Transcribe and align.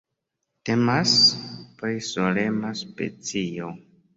Temas 0.69 1.13
pri 1.83 2.01
solema 2.09 2.73
specio. 2.83 3.71